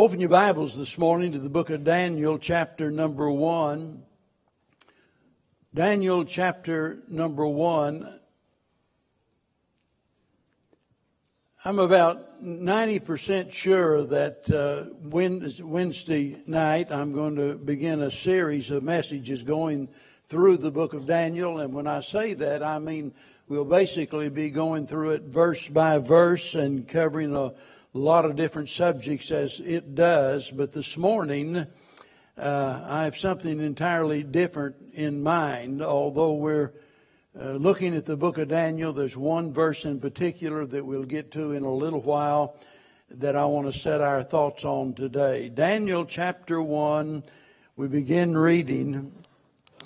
[0.00, 4.04] Open your Bibles this morning to the book of Daniel, chapter number one.
[5.74, 8.20] Daniel, chapter number one.
[11.64, 18.84] I'm about 90% sure that uh, Wednesday night I'm going to begin a series of
[18.84, 19.88] messages going
[20.28, 21.58] through the book of Daniel.
[21.58, 23.12] And when I say that, I mean
[23.48, 27.52] we'll basically be going through it verse by verse and covering a
[27.98, 31.66] a lot of different subjects as it does, but this morning
[32.36, 35.82] uh, I have something entirely different in mind.
[35.82, 36.74] Although we're
[37.36, 41.32] uh, looking at the book of Daniel, there's one verse in particular that we'll get
[41.32, 42.54] to in a little while
[43.10, 45.48] that I want to set our thoughts on today.
[45.48, 47.24] Daniel chapter 1,
[47.74, 49.12] we begin reading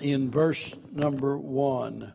[0.02, 2.12] in verse number 1.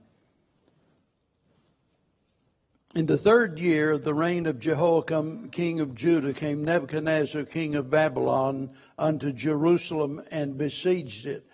[2.98, 7.76] In the third year of the reign of Jehoiakim, king of Judah, came Nebuchadnezzar, king
[7.76, 11.46] of Babylon, unto Jerusalem and besieged it.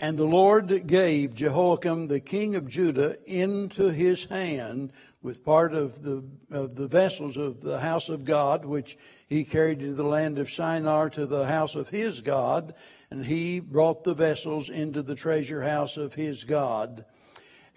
[0.00, 6.02] And the Lord gave Jehoiakim, the king of Judah, into his hand with part of
[6.02, 10.38] the, of the vessels of the house of God, which he carried to the land
[10.38, 12.72] of Shinar to the house of his God,
[13.10, 17.04] and he brought the vessels into the treasure house of his God.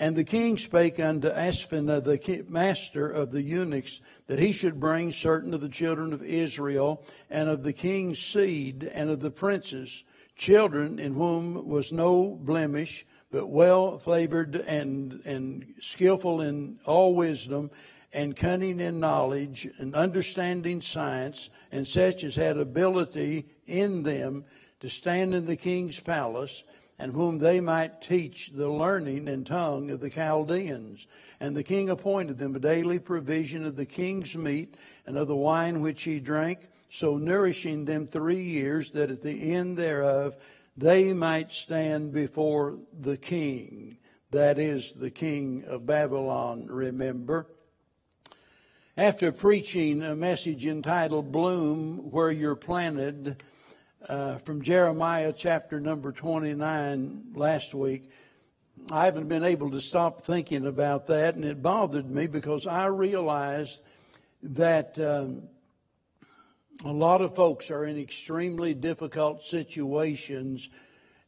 [0.02, 5.12] And the king spake unto Ashpenaz, the master of the eunuchs, that he should bring
[5.12, 10.04] certain of the children of Israel, and of the king's seed, and of the princes,
[10.36, 17.70] children in whom was no blemish, but well flavored and, and skillful in all wisdom,
[18.12, 24.46] and cunning in knowledge, and understanding science, and such as had ability in them
[24.80, 26.64] to stand in the king's palace
[27.02, 31.08] and whom they might teach the learning and tongue of the Chaldeans.
[31.40, 34.76] And the king appointed them a daily provision of the king's meat
[35.08, 36.60] and of the wine which he drank,
[36.92, 40.36] so nourishing them three years, that at the end thereof
[40.78, 43.98] they might stand before the king.
[44.30, 47.48] That is the king of Babylon, remember.
[48.96, 53.42] After preaching a message entitled Bloom Where You're Planted,
[54.07, 58.09] uh, from Jeremiah chapter number 29 last week.
[58.91, 62.88] I haven't been able to stop thinking about that, and it bothered me because I
[62.88, 63.81] realized
[64.41, 65.44] that um,
[66.84, 70.68] a lot of folks are in extremely difficult situations,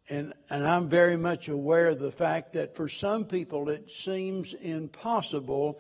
[0.10, 4.56] and, and I'm very much aware of the fact that for some people it seems
[4.56, 5.80] impossible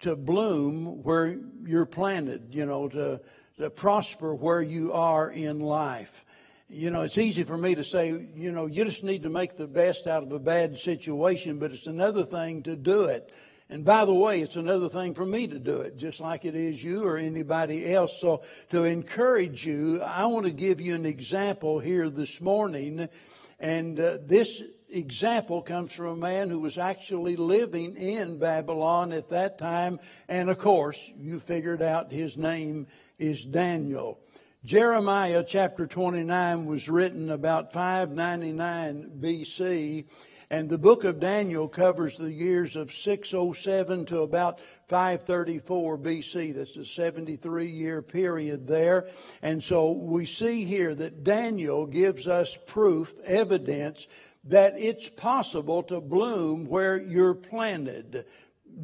[0.00, 3.20] to bloom where you're planted, you know, to,
[3.58, 6.24] to prosper where you are in life
[6.72, 9.56] you know, it's easy for me to say, you know, you just need to make
[9.56, 13.30] the best out of a bad situation, but it's another thing to do it.
[13.68, 16.54] And by the way, it's another thing for me to do it, just like it
[16.54, 18.18] is you or anybody else.
[18.20, 23.08] So to encourage you, I want to give you an example here this morning.
[23.60, 29.30] And uh, this example comes from a man who was actually living in Babylon at
[29.30, 30.00] that time.
[30.28, 32.86] And of course, you figured out his name
[33.18, 34.18] is Daniel.
[34.64, 40.04] Jeremiah chapter 29 was written about 599 BC,
[40.50, 46.54] and the book of Daniel covers the years of 607 to about 534 BC.
[46.54, 49.08] That's a 73 year period there.
[49.42, 54.06] And so we see here that Daniel gives us proof, evidence,
[54.44, 58.26] that it's possible to bloom where you're planted.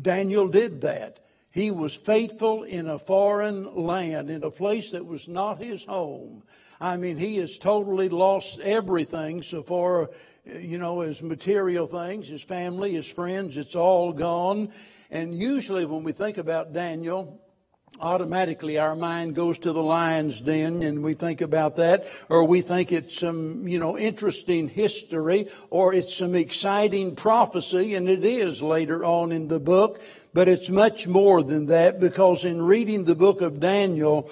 [0.03, 1.21] Daniel did that.
[1.59, 6.45] He was faithful in a foreign land, in a place that was not his home.
[6.81, 10.11] I mean, he has totally lost everything so far,
[10.45, 14.73] you know, his material things, his family, his friends, it's all gone.
[15.11, 17.41] And usually when we think about Daniel,
[18.01, 22.61] automatically our mind goes to the lion's den and we think about that or we
[22.61, 28.63] think it's some you know interesting history or it's some exciting prophecy and it is
[28.63, 30.01] later on in the book
[30.39, 34.31] but it's much more than that because in reading the book of Daniel,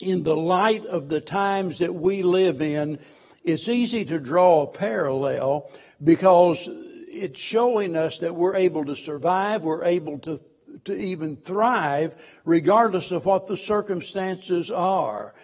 [0.00, 2.98] in the light of the times that we live in,
[3.44, 5.70] it's easy to draw a parallel
[6.02, 10.40] because it's showing us that we're able to survive, we're able to,
[10.86, 12.14] to even thrive
[12.46, 15.34] regardless of what the circumstances are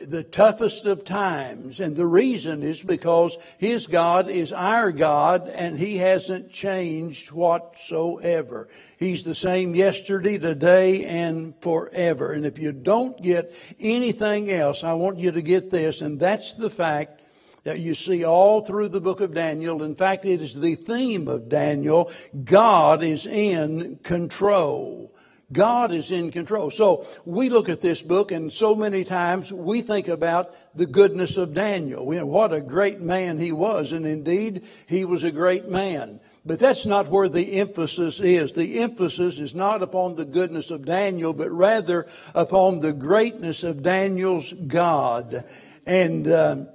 [0.00, 1.80] the toughest of times.
[1.80, 8.68] And the reason is because His God is our God and He hasn't changed whatsoever.
[8.98, 12.32] He's the same yesterday, today, and forever.
[12.32, 16.54] And if you don't get anything else, I want you to get this, and that's
[16.54, 17.20] the fact
[17.64, 19.82] that you see all through the book of Daniel.
[19.82, 22.10] In fact, it is the theme of Daniel.
[22.44, 25.11] God is in control.
[25.52, 26.70] God is in control.
[26.70, 31.36] So we look at this book and so many times we think about the goodness
[31.36, 32.06] of Daniel.
[32.06, 33.92] What a great man he was.
[33.92, 36.20] And indeed, he was a great man.
[36.44, 38.52] But that's not where the emphasis is.
[38.52, 43.82] The emphasis is not upon the goodness of Daniel, but rather upon the greatness of
[43.82, 45.44] Daniel's God.
[45.86, 46.68] And, um,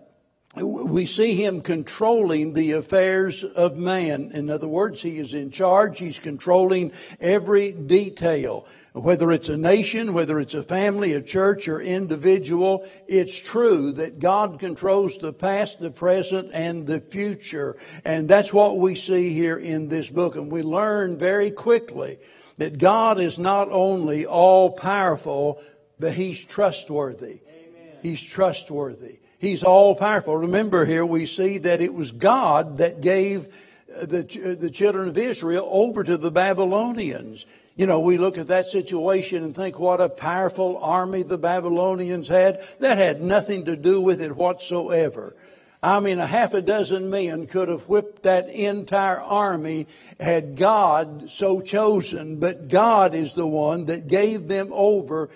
[0.61, 4.31] we see him controlling the affairs of man.
[4.33, 5.99] In other words, he is in charge.
[5.99, 8.65] He's controlling every detail.
[8.93, 14.17] Whether it's a nation, whether it's a family, a church, or individual, it's true that
[14.19, 17.77] God controls the past, the present, and the future.
[18.03, 20.35] And that's what we see here in this book.
[20.35, 22.17] And we learn very quickly
[22.57, 25.61] that God is not only all powerful,
[25.99, 27.41] but He's trustworthy.
[27.47, 27.97] Amen.
[28.01, 29.19] He's trustworthy.
[29.39, 30.35] He's all powerful.
[30.35, 33.47] Remember here we see that it was God that gave
[33.95, 37.45] uh, the, uh, the children of Israel over to the Babylonians.
[37.75, 42.27] You know, we look at that situation and think what a powerful army the Babylonians
[42.27, 42.63] had.
[42.79, 45.35] That had nothing to do with it whatsoever.
[45.83, 49.85] I mean, a half a dozen men could have whipped that entire army
[50.19, 55.29] had God so chosen, but God is the one that gave them over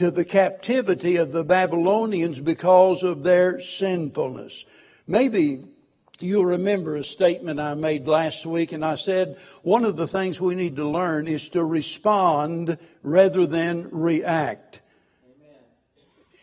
[0.00, 4.64] to the captivity of the Babylonians because of their sinfulness.
[5.06, 5.62] Maybe
[6.20, 10.40] you'll remember a statement I made last week, and I said one of the things
[10.40, 14.80] we need to learn is to respond rather than react.
[15.26, 15.58] Amen.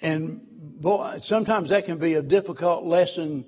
[0.03, 0.47] And
[0.79, 3.43] boy, sometimes that can be a difficult lesson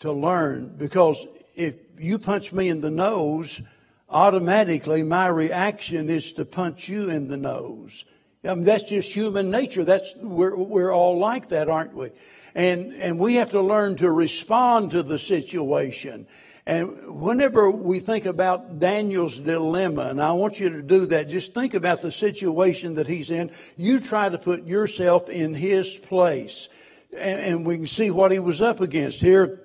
[0.00, 1.26] to learn because
[1.56, 3.62] if you punch me in the nose,
[4.10, 8.04] automatically my reaction is to punch you in the nose.
[8.44, 9.84] I mean, that's just human nature.
[9.84, 12.10] That's, we're, we're all like that, aren't we?
[12.54, 16.26] And, and we have to learn to respond to the situation.
[16.66, 21.52] And whenever we think about Daniel's dilemma, and I want you to do that, just
[21.52, 23.50] think about the situation that he's in.
[23.76, 26.68] You try to put yourself in his place.
[27.12, 29.20] And, and we can see what he was up against.
[29.20, 29.60] Here,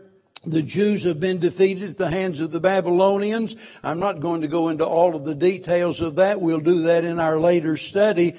[0.46, 3.56] the Jews have been defeated at the hands of the Babylonians.
[3.84, 6.42] I'm not going to go into all of the details of that.
[6.42, 8.36] We'll do that in our later study.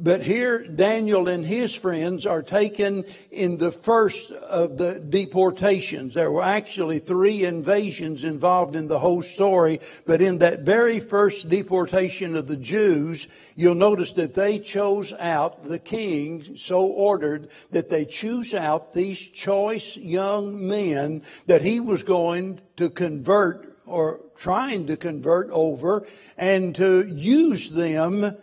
[0.00, 6.14] But here, Daniel and his friends are taken in the first of the deportations.
[6.14, 11.48] There were actually three invasions involved in the whole story, but in that very first
[11.48, 17.90] deportation of the Jews, you'll notice that they chose out, the king so ordered that
[17.90, 24.86] they choose out these choice young men that he was going to convert or trying
[24.86, 26.06] to convert over
[26.36, 28.36] and to use them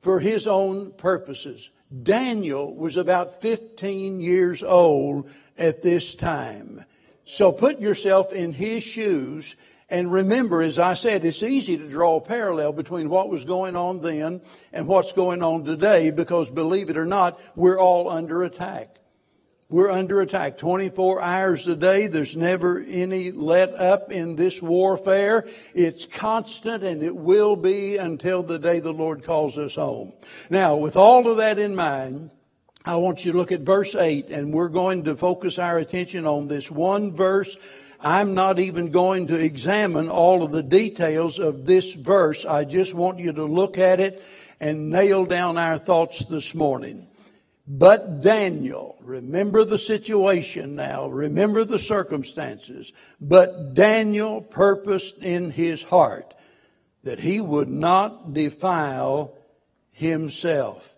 [0.00, 1.70] for his own purposes.
[2.02, 6.84] Daniel was about 15 years old at this time.
[7.24, 9.56] So put yourself in his shoes
[9.90, 13.74] and remember, as I said, it's easy to draw a parallel between what was going
[13.74, 14.40] on then
[14.72, 18.99] and what's going on today because believe it or not, we're all under attack.
[19.70, 22.08] We're under attack 24 hours a day.
[22.08, 25.46] There's never any let up in this warfare.
[25.74, 30.12] It's constant and it will be until the day the Lord calls us home.
[30.50, 32.32] Now, with all of that in mind,
[32.84, 36.26] I want you to look at verse 8 and we're going to focus our attention
[36.26, 37.56] on this one verse.
[38.00, 42.44] I'm not even going to examine all of the details of this verse.
[42.44, 44.20] I just want you to look at it
[44.58, 47.06] and nail down our thoughts this morning.
[47.66, 52.92] But Daniel, remember the situation now, remember the circumstances.
[53.20, 56.34] But Daniel purposed in his heart
[57.04, 59.34] that he would not defile
[59.92, 60.94] himself.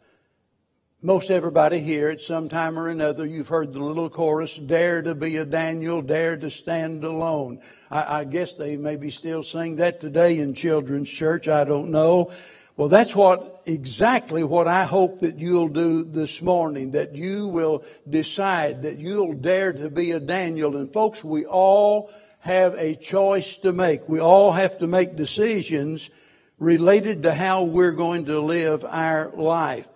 [1.04, 5.16] Most everybody here at some time or another, you've heard the little chorus, dare to
[5.16, 7.60] be a Daniel, dare to stand alone.
[7.90, 11.48] I, I guess they maybe still sing that today in children's church.
[11.48, 12.30] I don't know.
[12.76, 17.84] Well, that's what exactly what I hope that you'll do this morning, that you will
[18.08, 20.76] decide that you'll dare to be a Daniel.
[20.76, 22.10] And folks, we all
[22.40, 24.08] have a choice to make.
[24.08, 26.08] We all have to make decisions
[26.58, 29.88] related to how we're going to live our life.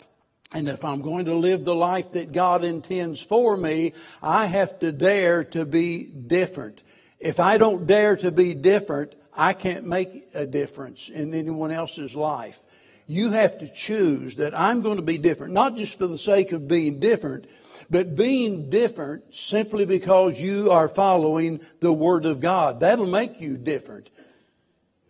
[0.52, 4.78] And if I'm going to live the life that God intends for me, I have
[4.80, 6.82] to dare to be different.
[7.18, 12.14] If I don't dare to be different, I can't make a difference in anyone else's
[12.14, 12.60] life
[13.06, 16.52] you have to choose that I'm going to be different, not just for the sake
[16.52, 17.46] of being different,
[17.88, 22.80] but being different simply because you are following the Word of God.
[22.80, 24.10] That'll make you different.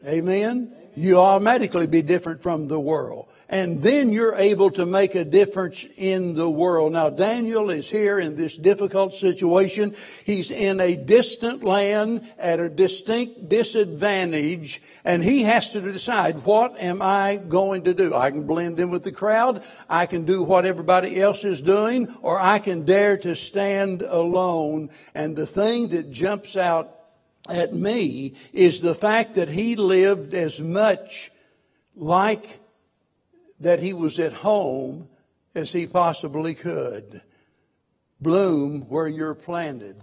[0.06, 0.74] Amen?
[0.94, 3.28] You automatically be different from the world.
[3.48, 6.92] And then you're able to make a difference in the world.
[6.92, 9.94] Now, Daniel is here in this difficult situation.
[10.24, 16.80] He's in a distant land at a distinct disadvantage, and he has to decide, what
[16.80, 18.14] am I going to do?
[18.14, 22.12] I can blend in with the crowd, I can do what everybody else is doing,
[22.22, 24.90] or I can dare to stand alone.
[25.14, 26.92] And the thing that jumps out
[27.48, 31.30] at me is the fact that he lived as much
[31.94, 32.60] like
[33.60, 35.08] that he was at home
[35.54, 37.22] as he possibly could.
[38.20, 39.96] Bloom where you're planted.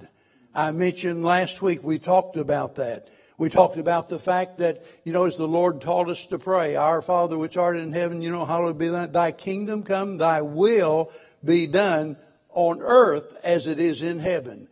[0.53, 3.09] I mentioned last week, we talked about that.
[3.37, 6.75] We talked about the fact that, you know, as the Lord taught us to pray,
[6.75, 10.41] Our Father which art in heaven, you know, hallowed be thy, thy kingdom come, thy
[10.41, 11.11] will
[11.43, 12.15] be done
[12.51, 14.67] on earth as it is in heaven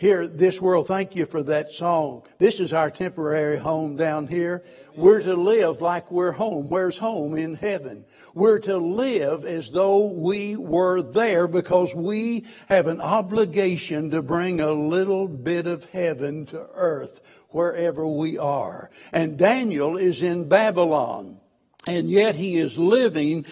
[0.00, 2.22] here, this world, thank you for that song.
[2.38, 4.64] This is our temporary home down here.
[4.96, 6.70] We're to live like we're home.
[6.70, 7.36] Where's home?
[7.36, 8.06] In heaven.
[8.32, 14.62] We're to live as though we were there because we have an obligation to bring
[14.62, 18.88] a little bit of heaven to earth wherever we are.
[19.12, 21.38] And Daniel is in Babylon.
[21.86, 23.44] And yet he is living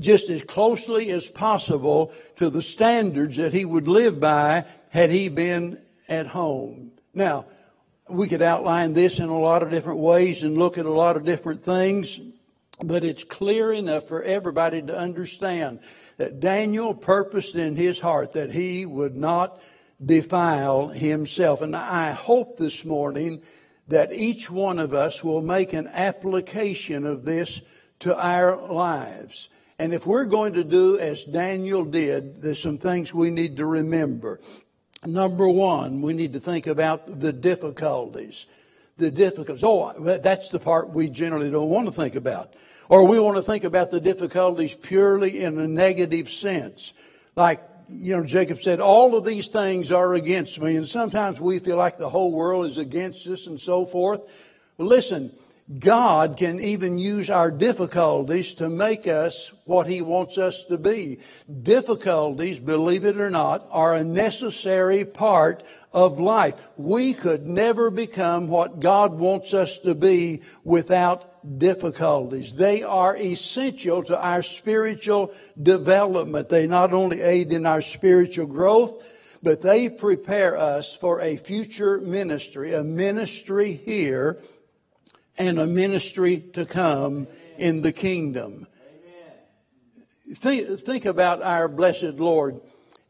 [0.00, 5.28] just as closely as possible to the standards that he would live by had he
[5.28, 5.78] been
[6.08, 6.92] at home.
[7.14, 7.46] Now,
[8.08, 11.16] we could outline this in a lot of different ways and look at a lot
[11.16, 12.20] of different things,
[12.82, 15.80] but it's clear enough for everybody to understand
[16.16, 19.60] that Daniel purposed in his heart that he would not
[20.04, 21.62] defile himself.
[21.62, 23.42] And I hope this morning
[23.88, 27.60] that each one of us will make an application of this
[28.00, 29.48] to our lives.
[29.78, 33.66] And if we're going to do as Daniel did, there's some things we need to
[33.66, 34.40] remember.
[35.04, 38.46] Number one, we need to think about the difficulties.
[38.98, 39.64] The difficulties.
[39.64, 42.54] Oh, that's the part we generally don't want to think about.
[42.88, 46.92] Or we want to think about the difficulties purely in a negative sense.
[47.34, 50.76] Like, you know, Jacob said, all of these things are against me.
[50.76, 54.20] And sometimes we feel like the whole world is against us and so forth.
[54.78, 55.32] Listen,
[55.78, 61.20] God can even use our difficulties to make us what He wants us to be.
[61.62, 66.54] Difficulties, believe it or not, are a necessary part of life.
[66.76, 72.54] We could never become what God wants us to be without difficulties.
[72.54, 76.48] They are essential to our spiritual development.
[76.48, 79.02] They not only aid in our spiritual growth,
[79.42, 84.38] but they prepare us for a future ministry, a ministry here
[85.38, 87.26] and a ministry to come
[87.58, 88.66] in the kingdom.
[90.36, 92.60] Think, think about our blessed Lord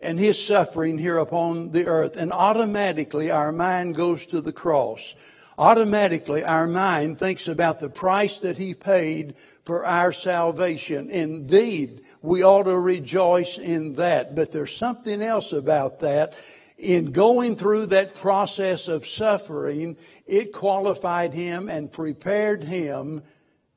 [0.01, 5.15] and his suffering here upon the earth, and automatically our mind goes to the cross.
[5.59, 11.11] Automatically our mind thinks about the price that he paid for our salvation.
[11.11, 14.35] Indeed, we ought to rejoice in that.
[14.35, 16.35] But there's something else about that,
[16.83, 19.97] in going through that process of suffering,
[20.27, 23.23] it qualified him and prepared him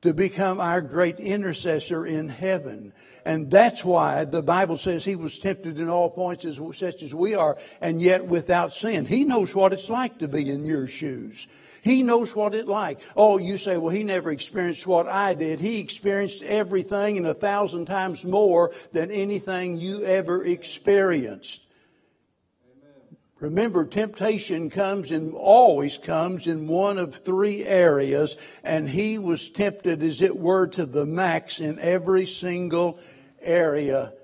[0.02, 2.92] to become our great intercessor in heaven.
[3.24, 7.14] And that's why the Bible says he was tempted in all points as such as
[7.14, 9.06] we are, and yet without sin.
[9.06, 11.46] He knows what it's like to be in your shoes.
[11.82, 13.00] He knows what it's like.
[13.16, 15.60] Oh, you say, well, he never experienced what I did.
[15.60, 21.65] He experienced everything and a thousand times more than anything you ever experienced.
[23.38, 30.02] Remember, temptation comes and always comes in one of three areas, and he was tempted,
[30.02, 32.98] as it were, to the max in every single
[33.42, 34.14] area.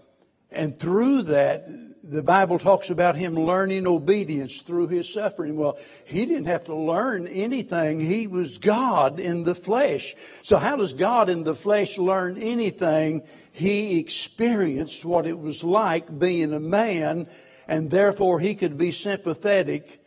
[0.51, 1.69] And through that,
[2.03, 5.57] the Bible talks about him learning obedience through his suffering.
[5.57, 8.01] Well, he didn't have to learn anything.
[8.01, 10.17] He was God in the flesh.
[10.43, 13.23] So how does God in the flesh learn anything?
[13.53, 17.29] He experienced what it was like being a man
[17.69, 20.03] and therefore he could be sympathetic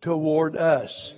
[0.00, 1.14] toward us.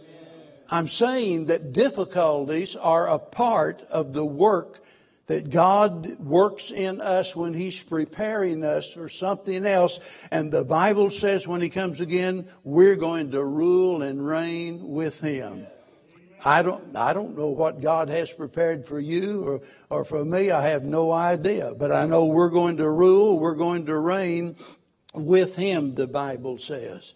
[0.70, 4.80] I'm saying that difficulties are a part of the work
[5.26, 9.98] that God works in us when He's preparing us for something else.
[10.30, 15.18] And the Bible says when He comes again, we're going to rule and reign with
[15.20, 15.66] Him.
[16.44, 20.50] I don't, I don't know what God has prepared for you or, or for me.
[20.50, 21.72] I have no idea.
[21.74, 24.56] But I know we're going to rule, we're going to reign
[25.14, 27.14] with him, the Bible says.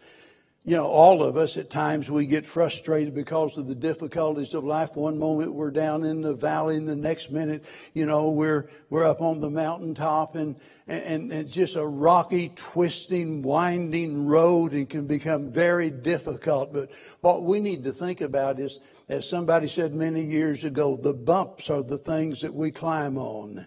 [0.64, 4.64] You know, all of us at times we get frustrated because of the difficulties of
[4.64, 4.94] life.
[4.96, 7.64] One moment we're down in the valley, and the next minute,
[7.94, 13.42] you know, we're we're up on the mountaintop, and and, and just a rocky, twisting,
[13.42, 16.72] winding road, and can become very difficult.
[16.72, 16.90] But
[17.20, 18.78] what we need to think about is,
[19.08, 23.66] as somebody said many years ago, the bumps are the things that we climb on.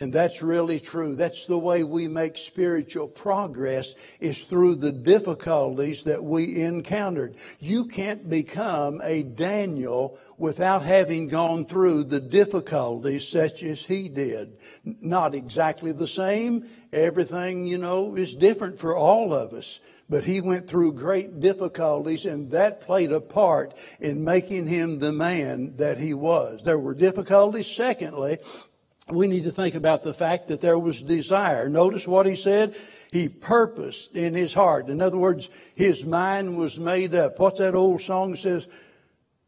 [0.00, 1.14] And that's really true.
[1.14, 7.36] That's the way we make spiritual progress is through the difficulties that we encountered.
[7.60, 14.56] You can't become a Daniel without having gone through the difficulties such as he did.
[14.84, 16.68] Not exactly the same.
[16.92, 19.78] Everything, you know, is different for all of us.
[20.08, 25.12] But he went through great difficulties and that played a part in making him the
[25.12, 26.60] man that he was.
[26.64, 27.66] There were difficulties.
[27.66, 28.38] Secondly,
[29.08, 31.68] we need to think about the fact that there was desire.
[31.68, 32.76] Notice what he said.
[33.10, 34.88] He purposed in his heart.
[34.88, 37.38] In other words, his mind was made up.
[37.38, 38.66] What's that old song says?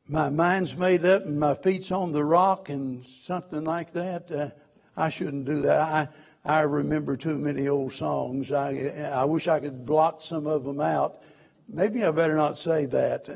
[0.06, 4.30] My mind's made up and my feet's on the rock and something like that.
[4.30, 4.50] Uh,
[4.96, 5.80] I shouldn't do that.
[5.80, 6.08] I,
[6.44, 8.52] I remember too many old songs.
[8.52, 8.74] I,
[9.12, 11.22] I wish I could blot some of them out.
[11.66, 13.26] Maybe I better not say that.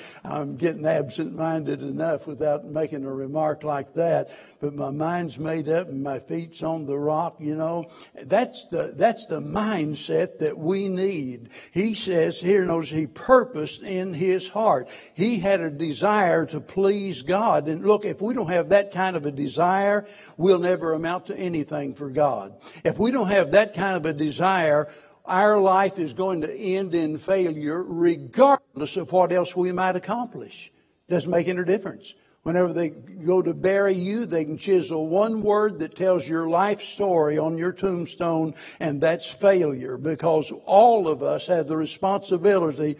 [0.24, 4.30] I'm getting absent minded enough without making a remark like that.
[4.60, 7.90] But my mind's made up and my feet's on the rock, you know.
[8.22, 11.50] That's the, that's the mindset that we need.
[11.72, 14.88] He says here, notice he purposed in his heart.
[15.14, 17.68] He had a desire to please God.
[17.68, 20.06] And look, if we don't have that kind of a desire,
[20.36, 22.54] we'll never amount to anything for God.
[22.84, 24.88] If we don't have that kind of a desire,
[25.28, 30.72] our life is going to end in failure regardless of what else we might accomplish.
[31.08, 32.14] Doesn't make any difference.
[32.42, 36.80] Whenever they go to bury you, they can chisel one word that tells your life
[36.80, 42.96] story on your tombstone, and that's failure because all of us have the responsibility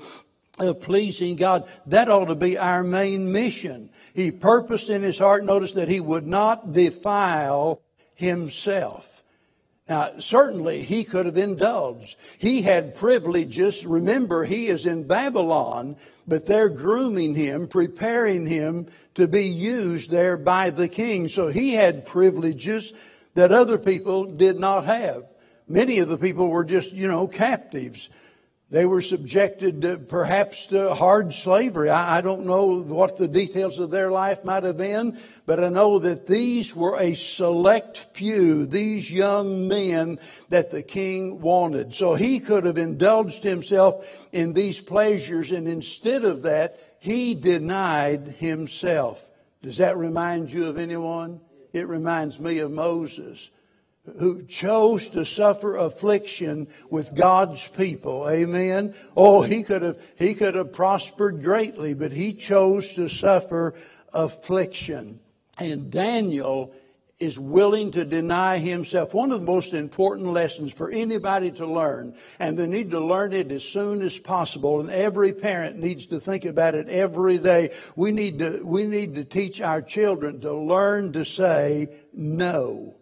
[0.58, 1.66] of pleasing God.
[1.86, 3.90] That ought to be our main mission.
[4.12, 7.80] He purposed in his heart, notice that he would not defile
[8.16, 9.06] himself.
[9.88, 12.16] Now, certainly he could have indulged.
[12.38, 13.86] He had privileges.
[13.86, 20.36] Remember, he is in Babylon, but they're grooming him, preparing him to be used there
[20.36, 21.28] by the king.
[21.28, 22.92] So he had privileges
[23.34, 25.24] that other people did not have.
[25.68, 28.10] Many of the people were just, you know, captives.
[28.70, 31.88] They were subjected to, perhaps to hard slavery.
[31.88, 35.70] I, I, don't know what the details of their life might have been, but I
[35.70, 40.18] know that these were a select few, these young men
[40.50, 41.94] that the king wanted.
[41.94, 48.36] So he could have indulged himself in these pleasures, and instead of that, he denied
[48.38, 49.22] himself.
[49.62, 51.40] Does that remind you of anyone?
[51.72, 53.48] It reminds me of Moses
[54.18, 58.28] who chose to suffer affliction with God's people.
[58.28, 58.94] Amen.
[59.16, 63.74] Oh, he could have, he could have prospered greatly, but he chose to suffer
[64.12, 65.20] affliction.
[65.58, 66.72] And Daniel
[67.18, 69.12] is willing to deny himself.
[69.12, 73.32] One of the most important lessons for anybody to learn, and they need to learn
[73.32, 77.74] it as soon as possible, and every parent needs to think about it every day.
[77.96, 82.97] We need to, we need to teach our children to learn to say no.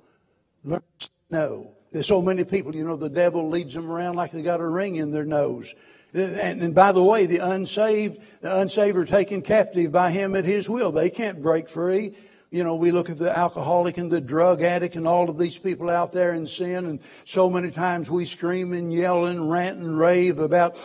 [1.31, 1.71] No.
[1.93, 4.67] There's so many people, you know, the devil leads them around like they got a
[4.67, 5.75] ring in their nose.
[6.13, 10.45] And, and, by the way, the unsaved, the unsaved are taken captive by him at
[10.45, 10.93] his will.
[10.93, 12.17] They can't break free.
[12.51, 15.59] You know, we look at the alcoholic and the drug addict and all of these
[15.59, 19.79] people out there in sin, and so many times we scream and yell and rant
[19.79, 20.77] and rave about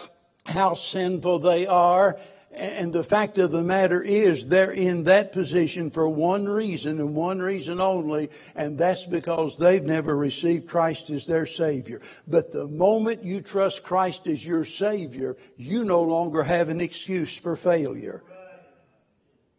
[0.45, 2.17] how sinful they are.
[2.53, 7.15] And the fact of the matter is, they're in that position for one reason and
[7.15, 12.01] one reason only, and that's because they've never received Christ as their Savior.
[12.27, 17.35] But the moment you trust Christ as your Savior, you no longer have an excuse
[17.35, 18.21] for failure.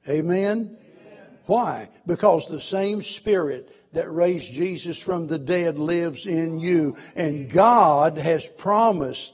[0.06, 0.76] Amen?
[0.76, 0.76] Amen?
[1.46, 1.88] Why?
[2.06, 8.18] Because the same Spirit that raised Jesus from the dead lives in you, and God
[8.18, 9.32] has promised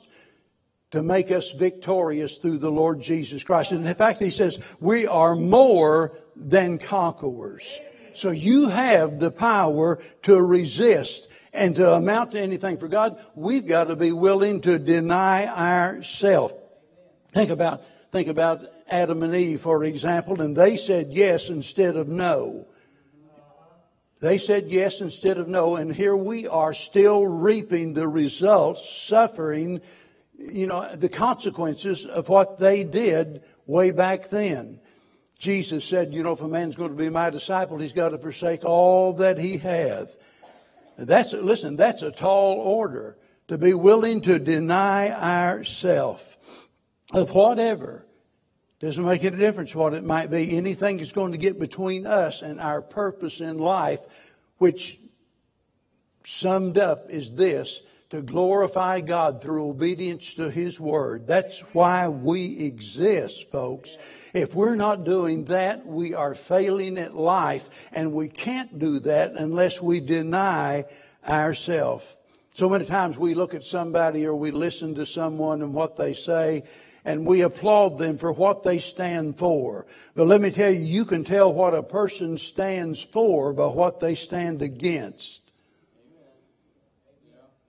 [0.90, 3.72] to make us victorious through the Lord Jesus Christ.
[3.72, 7.78] And in fact, he says, we are more than conquerors.
[8.14, 13.22] So you have the power to resist and to amount to anything for God.
[13.34, 16.54] We've got to be willing to deny ourselves.
[17.32, 22.08] Think about, think about Adam and Eve, for example, and they said yes instead of
[22.08, 22.66] no.
[24.20, 29.80] They said yes instead of no, and here we are still reaping the results, suffering
[30.38, 34.80] you know, the consequences of what they did way back then.
[35.38, 38.18] Jesus said, you know, if a man's going to be my disciple, he's got to
[38.18, 40.08] forsake all that he hath.
[40.96, 43.16] That's, listen, that's a tall order
[43.48, 46.24] to be willing to deny ourself
[47.12, 48.04] of whatever.
[48.80, 50.56] Doesn't make any difference what it might be.
[50.56, 54.00] Anything that's going to get between us and our purpose in life,
[54.58, 54.98] which
[56.24, 61.26] summed up is this to glorify God through obedience to His Word.
[61.26, 63.98] That's why we exist, folks.
[64.32, 69.32] If we're not doing that, we are failing at life, and we can't do that
[69.32, 70.86] unless we deny
[71.26, 72.04] ourselves.
[72.54, 76.14] So many times we look at somebody or we listen to someone and what they
[76.14, 76.64] say,
[77.04, 79.86] and we applaud them for what they stand for.
[80.14, 84.00] But let me tell you, you can tell what a person stands for by what
[84.00, 85.42] they stand against.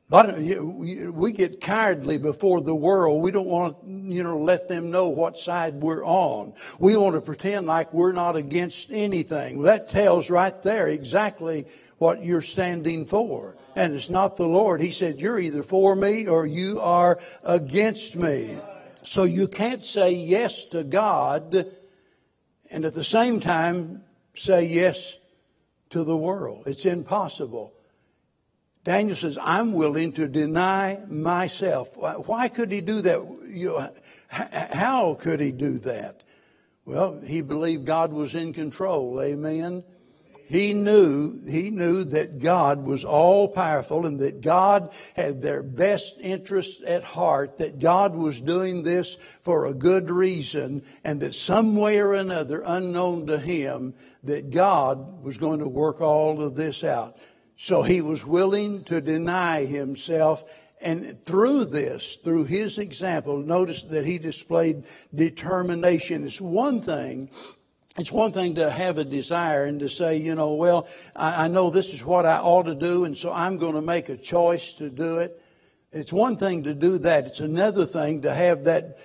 [0.09, 3.21] But we get cowardly before the world.
[3.21, 6.53] We don't want to, you know, let them know what side we're on.
[6.79, 9.61] We want to pretend like we're not against anything.
[9.63, 11.67] That tells right there exactly
[11.99, 13.55] what you're standing for.
[13.75, 14.81] And it's not the Lord.
[14.81, 18.57] He said, you're either for me or you are against me.
[19.03, 21.67] So you can't say yes to God
[22.71, 24.03] and at the same time
[24.35, 25.17] say yes
[25.91, 26.63] to the world.
[26.65, 27.73] It's impossible.
[28.83, 31.89] Daniel says, I'm willing to deny myself.
[31.95, 33.19] Why could he do that?
[33.47, 33.81] You
[34.29, 36.23] how could he do that?
[36.85, 39.21] Well, he believed God was in control.
[39.21, 39.83] Amen.
[40.49, 46.15] He knew, he knew that God was all powerful and that God had their best
[46.19, 51.75] interests at heart, that God was doing this for a good reason, and that some
[51.75, 56.83] way or another, unknown to him, that God was going to work all of this
[56.83, 57.17] out.
[57.61, 60.45] So he was willing to deny himself.
[60.79, 66.25] And through this, through his example, notice that he displayed determination.
[66.25, 67.29] It's one thing
[67.97, 71.47] it's one thing to have a desire and to say, you know, well, I, I,
[71.49, 74.15] know this is what I ought to do, and so I'm going to make a
[74.15, 75.41] choice to do it.
[75.91, 77.25] It's one thing to do that.
[77.25, 78.99] It's another thing to have that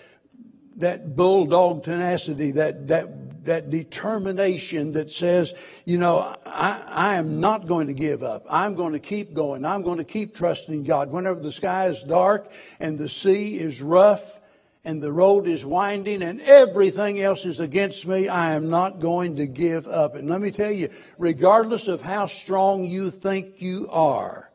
[0.77, 5.55] that bulldog tenacity, that that that determination that says,
[5.85, 8.47] you know, I, I am not going to give up.
[8.49, 9.65] I'm going to keep going.
[9.65, 11.11] I'm going to keep trusting God.
[11.11, 14.23] Whenever the sky is dark and the sea is rough
[14.85, 19.37] and the road is winding and everything else is against me, I am not going
[19.37, 20.15] to give up.
[20.15, 24.51] And let me tell you, regardless of how strong you think you are,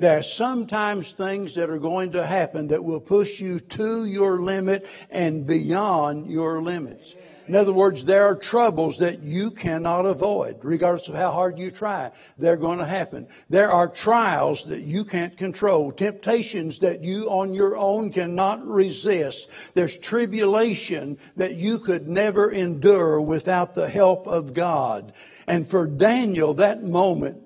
[0.00, 4.40] there are sometimes things that are going to happen that will push you to your
[4.40, 7.14] limit and beyond your limits.
[7.50, 11.72] In other words, there are troubles that you cannot avoid, regardless of how hard you
[11.72, 12.12] try.
[12.38, 13.26] They're going to happen.
[13.48, 19.48] There are trials that you can't control, temptations that you on your own cannot resist.
[19.74, 25.12] There's tribulation that you could never endure without the help of God.
[25.48, 27.42] And for Daniel, that moment,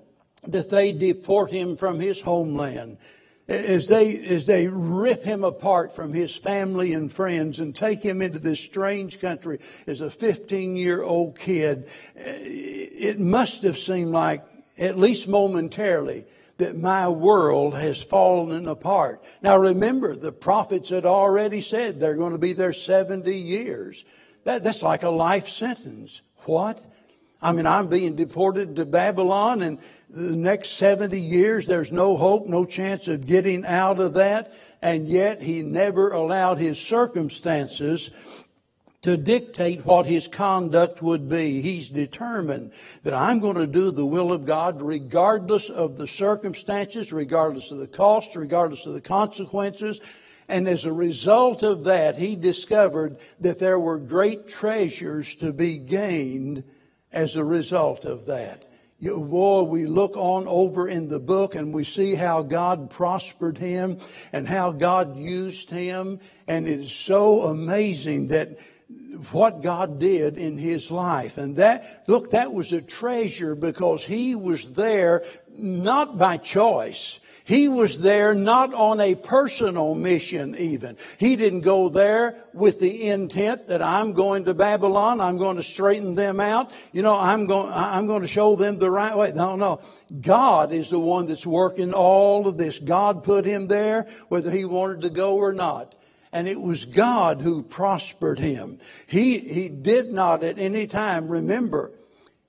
[0.47, 2.97] that they deport him from his homeland.
[3.47, 8.23] As they, as they rip him apart from his family and friends and take him
[8.23, 14.11] into this strange country as a 15 year old kid, eh, it must have seemed
[14.11, 14.43] like,
[14.79, 16.25] at least momentarily,
[16.57, 19.23] that my world has fallen apart.
[19.43, 24.05] Now remember, the prophets had already said they're going to be there 70 years.
[24.45, 26.21] That, that's like a life sentence.
[26.45, 26.83] What?
[27.41, 29.77] I mean, I'm being deported to Babylon and
[30.09, 34.53] the next 70 years, there's no hope, no chance of getting out of that.
[34.81, 38.11] And yet he never allowed his circumstances
[39.01, 41.61] to dictate what his conduct would be.
[41.61, 42.71] He's determined
[43.03, 47.77] that I'm going to do the will of God regardless of the circumstances, regardless of
[47.77, 49.99] the cost, regardless of the consequences.
[50.47, 55.77] And as a result of that, he discovered that there were great treasures to be
[55.77, 56.63] gained
[57.11, 58.65] as a result of that.
[59.01, 63.97] Boy, we look on over in the book and we see how God prospered him
[64.31, 66.19] and how God used him.
[66.47, 68.57] And it is so amazing that
[69.31, 71.37] what God did in his life.
[71.37, 77.19] And that, look, that was a treasure because he was there not by choice.
[77.45, 80.97] He was there not on a personal mission even.
[81.19, 85.63] He didn't go there with the intent that I'm going to Babylon, I'm going to
[85.63, 89.31] straighten them out, you know, I'm going, I'm going to show them the right way.
[89.31, 89.79] No, no.
[90.21, 92.79] God is the one that's working all of this.
[92.79, 95.93] God put him there whether he wanted to go or not
[96.33, 98.79] and it was God who prospered him.
[99.07, 101.91] He, he did not at any time, remember,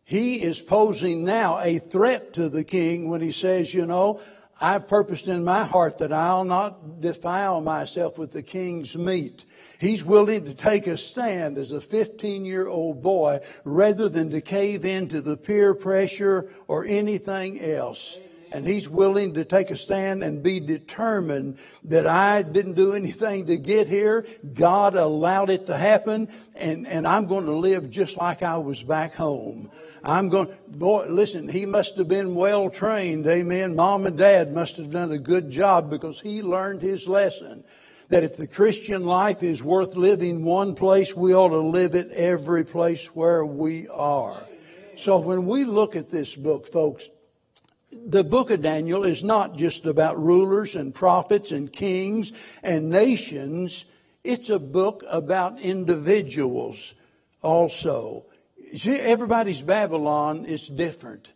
[0.02, 4.20] he is posing now a threat to the king when he says, you know,
[4.61, 9.45] I've purposed in my heart that I'll not defile myself with the king's meat.
[9.79, 14.40] He's willing to take a stand as a 15 year old boy rather than to
[14.40, 18.19] cave into the peer pressure or anything else.
[18.57, 23.45] And he's willing to take a stand and be determined that I didn't do anything
[23.49, 24.27] to get here.
[24.55, 28.83] God allowed it to happen and, and I'm going to live just like I was
[28.83, 29.71] back home.
[30.03, 33.27] I'm going, boy, listen, he must have been well trained.
[33.27, 33.77] Amen.
[33.77, 37.62] Mom and dad must have done a good job because he learned his lesson
[38.09, 42.11] that if the Christian life is worth living one place, we ought to live it
[42.12, 44.42] every place where we are.
[44.97, 47.11] So when we look at this book, folks,
[48.06, 52.32] the book of Daniel is not just about rulers and prophets and kings
[52.62, 53.85] and nations.
[54.24, 56.94] It's a book about individuals
[57.42, 58.26] also.
[58.76, 61.28] See, everybody's Babylon is different.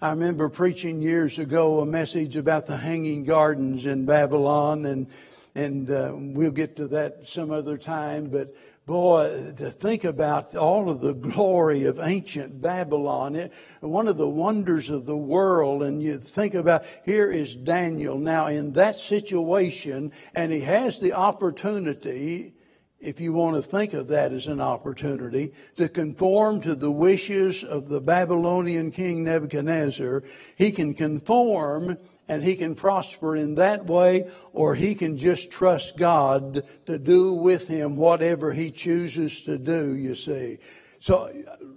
[0.00, 5.06] I remember preaching years ago a message about the hanging gardens in Babylon, and
[5.54, 8.28] and uh, we'll get to that some other time.
[8.30, 8.54] But
[8.86, 14.28] boy, to think about all of the glory of ancient Babylon, it, one of the
[14.28, 18.18] wonders of the world, and you think about here is Daniel.
[18.18, 22.54] Now in that situation, and he has the opportunity
[23.00, 27.64] if you want to think of that as an opportunity, to conform to the wishes
[27.64, 30.22] of the Babylonian king Nebuchadnezzar,
[30.56, 31.96] he can conform
[32.30, 37.32] and he can prosper in that way, or he can just trust God to do
[37.32, 40.58] with him whatever he chooses to do, you see.
[41.00, 41.28] So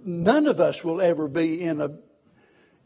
[0.04, 1.90] none of us will ever be in a,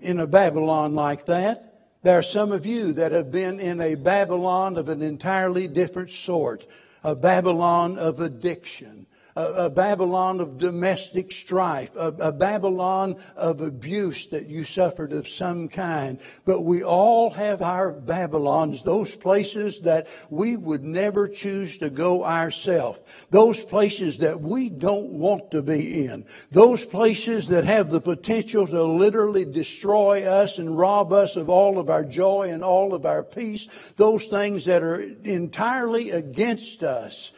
[0.00, 1.90] in a Babylon like that.
[2.02, 6.10] There are some of you that have been in a Babylon of an entirely different
[6.10, 6.66] sort
[7.04, 9.06] a Babylon of addiction,
[9.38, 15.28] a, a Babylon of domestic strife, a, a Babylon of abuse that you suffered of
[15.28, 16.18] some kind.
[16.44, 22.24] But we all have our Babylons, those places that we would never choose to go
[22.24, 22.98] ourselves,
[23.30, 28.66] those places that we don't want to be in, those places that have the potential
[28.66, 33.06] to literally destroy us and rob us of all of our joy and all of
[33.06, 37.30] our peace, those things that are entirely against us.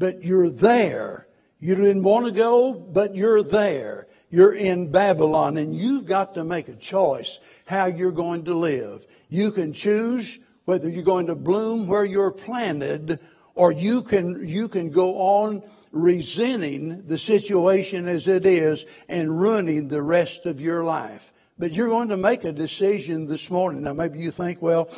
[0.00, 1.27] But you're there
[1.60, 4.06] you didn't want to go, but you're there.
[4.30, 9.06] You're in Babylon and you've got to make a choice how you're going to live.
[9.28, 13.18] You can choose whether you're going to bloom where you're planted
[13.54, 19.88] or you can, you can go on resenting the situation as it is and ruining
[19.88, 21.32] the rest of your life.
[21.58, 23.82] But you're going to make a decision this morning.
[23.82, 24.90] Now maybe you think, well,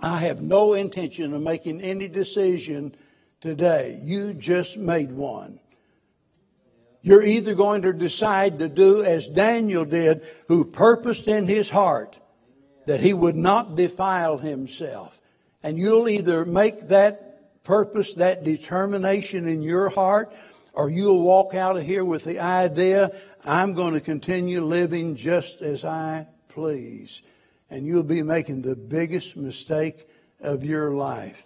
[0.00, 2.94] I have no intention of making any decision
[3.40, 4.00] today.
[4.02, 5.58] You just made one.
[7.02, 12.16] You're either going to decide to do as Daniel did, who purposed in his heart
[12.86, 15.20] that he would not defile himself.
[15.62, 20.32] And you'll either make that purpose, that determination in your heart,
[20.72, 23.12] or you'll walk out of here with the idea,
[23.44, 27.22] I'm going to continue living just as I please.
[27.70, 30.08] And you'll be making the biggest mistake
[30.40, 31.42] of your life.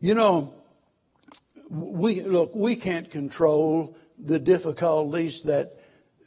[0.00, 0.54] You know,
[1.70, 5.78] we, look, we can't control the difficulties that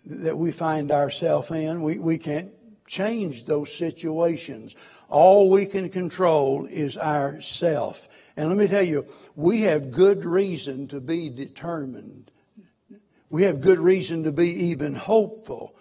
[0.05, 1.81] that we find ourselves in.
[1.81, 2.51] We, we can't
[2.87, 4.75] change those situations.
[5.09, 8.07] All we can control is ourself.
[8.35, 12.31] And let me tell you, we have good reason to be determined.
[13.29, 15.75] We have good reason to be even hopeful.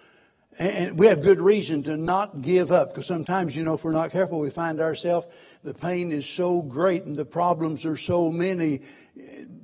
[0.59, 3.93] And we have good reason to not give up because sometimes, you know, if we're
[3.93, 5.27] not careful, we find ourselves,
[5.63, 8.83] the pain is so great and the problems are so many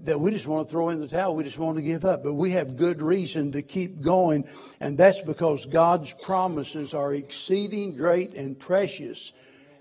[0.06, 1.36] that we just want to throw in the towel.
[1.36, 2.24] We just want to give up.
[2.24, 4.48] But we have good reason to keep going.
[4.80, 9.32] And that's because God's promises are exceeding great and precious.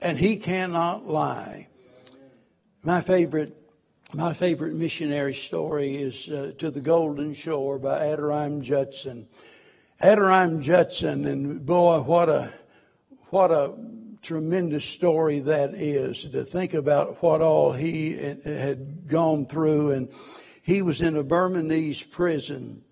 [0.02, 1.68] And He cannot lie.
[2.84, 3.56] My favorite,
[4.14, 9.28] my favorite missionary story is uh, To the Golden Shore by Adoniram Judson.
[10.02, 12.54] Adoniram Judson, and boy, what a,
[13.30, 13.74] what a
[14.26, 19.92] tremendous story that is to think about what all he had gone through.
[19.92, 20.10] And
[20.64, 22.84] he was in a Burmese prison.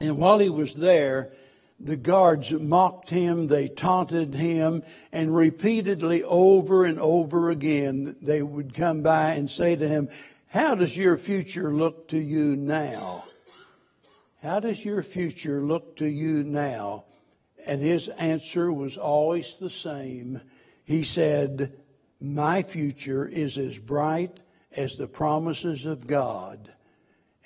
[0.00, 1.32] And while he was there,
[1.80, 8.72] the guards mocked him, they taunted him, and repeatedly over and over again they would
[8.72, 10.08] come by and say to him,
[10.46, 13.24] How does your future look to you now?
[14.42, 17.04] How does your future look to you now?
[17.66, 20.40] And his answer was always the same
[20.88, 21.74] he said,
[22.18, 24.40] My future is as bright
[24.74, 26.72] as the promises of God.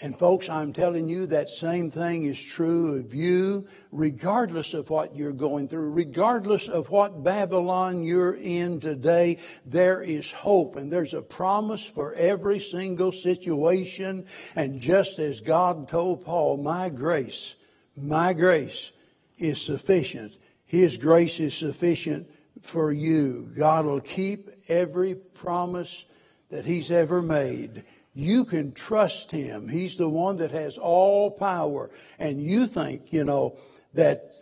[0.00, 5.16] And folks, I'm telling you that same thing is true of you, regardless of what
[5.16, 11.14] you're going through, regardless of what Babylon you're in today, there is hope and there's
[11.14, 14.24] a promise for every single situation.
[14.54, 17.56] And just as God told Paul, my grace,
[17.96, 18.92] my grace
[19.36, 20.38] is sufficient.
[20.64, 22.28] His grace is sufficient
[22.60, 23.50] for you.
[23.56, 26.04] God will keep every promise
[26.50, 27.84] that He's ever made.
[28.14, 29.68] You can trust Him.
[29.68, 31.90] He's the one that has all power.
[32.18, 33.56] And you think, you know,
[33.94, 34.32] that,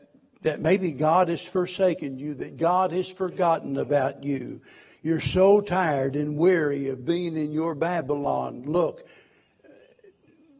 [0.42, 4.60] that maybe God has forsaken you, that God has forgotten about you.
[5.02, 8.64] You're so tired and weary of being in your Babylon.
[8.66, 9.06] Look,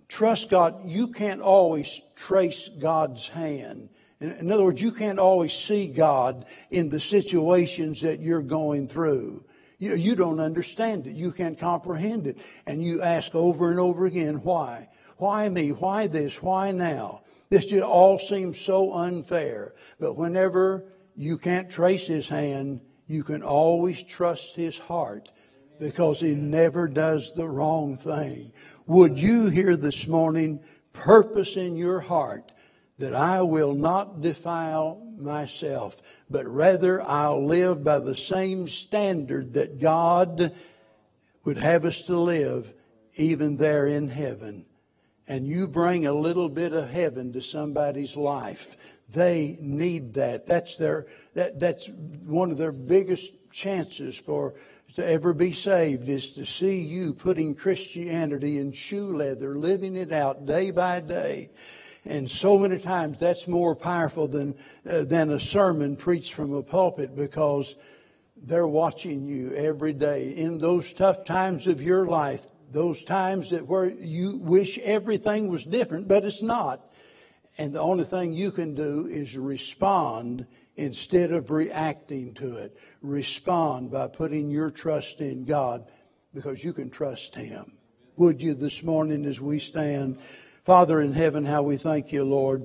[0.08, 0.88] trust God.
[0.88, 3.90] You can't always trace God's hand.
[4.20, 9.44] In other words, you can't always see God in the situations that you're going through.
[9.78, 11.16] You, you don't understand it.
[11.16, 12.37] You can't comprehend it.
[12.66, 14.88] And you ask over and over again, why?
[15.16, 15.70] Why me?
[15.70, 16.42] Why this?
[16.42, 17.22] Why now?
[17.48, 19.74] This just all seems so unfair.
[19.98, 20.85] But whenever
[21.16, 25.30] you can't trace his hand, you can always trust his heart
[25.78, 28.52] because he never does the wrong thing.
[28.87, 30.61] Would you hear this morning
[30.92, 32.52] purpose in your heart
[33.00, 35.96] that I will not defile myself,
[36.28, 40.54] but rather I'll live by the same standard that God
[41.44, 42.70] would have us to live
[43.16, 44.66] even there in heaven.
[45.26, 48.76] And you bring a little bit of heaven to somebody's life.
[49.08, 50.46] They need that.
[50.46, 51.88] That's their that, that's
[52.26, 54.54] one of their biggest chances for
[54.96, 60.12] to ever be saved is to see you putting Christianity in shoe leather, living it
[60.12, 61.50] out day by day.
[62.04, 64.54] And so many times that's more powerful than,
[64.88, 67.76] uh, than a sermon preached from a pulpit because
[68.36, 70.30] they're watching you every day.
[70.30, 72.40] In those tough times of your life,
[72.72, 76.80] those times that where you wish everything was different, but it's not.
[77.58, 82.78] And the only thing you can do is respond instead of reacting to it.
[83.02, 85.90] Respond by putting your trust in God
[86.32, 87.72] because you can trust Him.
[88.16, 90.18] Would you this morning as we stand?
[90.64, 92.64] Father in heaven, how we thank you, Lord,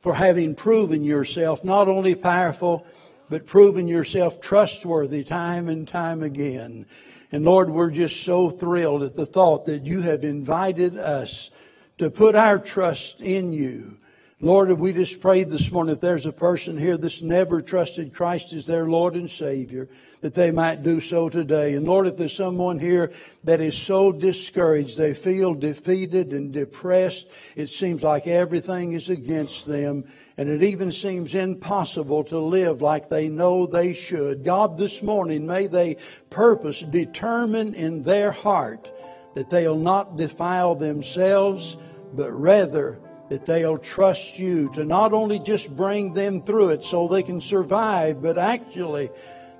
[0.00, 2.84] for having proven yourself not only powerful,
[3.28, 6.84] but proven yourself trustworthy time and time again.
[7.30, 11.50] And Lord, we're just so thrilled at the thought that you have invited us
[11.98, 13.96] to put our trust in you.
[14.42, 18.54] Lord, we just prayed this morning if there's a person here that's never trusted Christ
[18.54, 19.90] as their Lord and Savior,
[20.22, 21.74] that they might do so today.
[21.74, 23.12] And Lord, if there's someone here
[23.44, 29.66] that is so discouraged, they feel defeated and depressed, it seems like everything is against
[29.66, 30.04] them,
[30.38, 34.42] and it even seems impossible to live like they know they should.
[34.42, 35.98] God, this morning, may they
[36.30, 38.90] purpose, determine in their heart
[39.34, 41.76] that they'll not defile themselves,
[42.14, 42.98] but rather
[43.30, 47.40] that they'll trust you to not only just bring them through it so they can
[47.40, 49.08] survive, but actually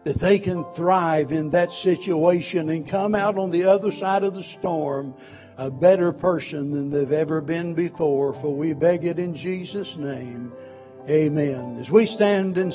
[0.04, 4.34] that they can thrive in that situation and come out on the other side of
[4.34, 5.14] the storm
[5.56, 8.32] a better person than they've ever been before.
[8.34, 10.52] For we beg it in Jesus' name.
[11.08, 11.78] Amen.
[11.78, 12.68] As we stand and